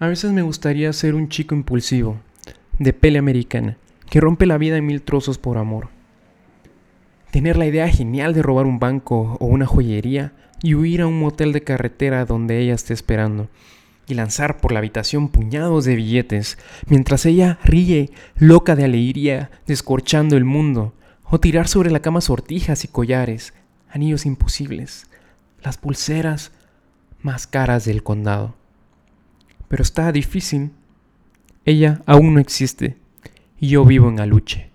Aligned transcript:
A 0.00 0.08
veces 0.08 0.32
me 0.32 0.42
gustaría 0.42 0.92
ser 0.92 1.14
un 1.14 1.28
chico 1.28 1.54
impulsivo, 1.54 2.18
de 2.80 2.92
pele 2.92 3.20
americana, 3.20 3.78
que 4.10 4.20
rompe 4.20 4.44
la 4.44 4.58
vida 4.58 4.76
en 4.76 4.86
mil 4.86 5.02
trozos 5.02 5.38
por 5.38 5.56
amor. 5.56 5.88
Tener 7.30 7.56
la 7.56 7.66
idea 7.66 7.88
genial 7.88 8.34
de 8.34 8.42
robar 8.42 8.66
un 8.66 8.80
banco 8.80 9.36
o 9.38 9.46
una 9.46 9.66
joyería 9.66 10.32
y 10.62 10.74
huir 10.74 11.02
a 11.02 11.06
un 11.06 11.20
motel 11.20 11.52
de 11.52 11.62
carretera 11.62 12.24
donde 12.24 12.58
ella 12.58 12.74
esté 12.74 12.92
esperando, 12.92 13.48
y 14.08 14.14
lanzar 14.14 14.60
por 14.60 14.72
la 14.72 14.80
habitación 14.80 15.28
puñados 15.28 15.84
de 15.84 15.94
billetes, 15.94 16.58
mientras 16.88 17.24
ella 17.24 17.60
ríe, 17.62 18.10
loca 18.36 18.74
de 18.74 18.84
alegría, 18.84 19.52
descorchando 19.66 20.36
el 20.36 20.44
mundo, 20.44 20.92
o 21.22 21.38
tirar 21.38 21.68
sobre 21.68 21.92
la 21.92 22.00
cama 22.00 22.20
sortijas 22.20 22.84
y 22.84 22.88
collares, 22.88 23.54
anillos 23.88 24.26
imposibles, 24.26 25.06
las 25.62 25.78
pulseras 25.78 26.50
más 27.22 27.46
caras 27.46 27.84
del 27.84 28.02
condado. 28.02 28.56
Pero 29.68 29.82
está 29.82 30.12
difícil. 30.12 30.70
Ella 31.64 32.02
aún 32.06 32.34
no 32.34 32.40
existe 32.40 32.96
y 33.58 33.68
yo 33.68 33.84
vivo 33.84 34.08
en 34.08 34.20
Aluche. 34.20 34.73